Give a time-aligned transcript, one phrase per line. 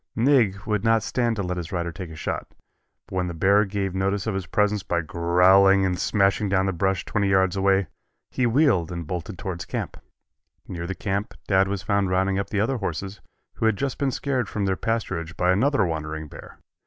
[0.15, 2.55] "Nig" would not stand to let his rider take a shot,
[3.05, 6.73] but when the bear gave notice of his presence by growling and smashing down the
[6.73, 7.85] brush twenty yards away,
[8.31, 9.97] he wheeled and bolted towards camp.
[10.67, 13.21] Near the camp Dad was found rounding up the other horses,
[13.57, 16.57] who had just been scared from their pasturage by another wandering bear.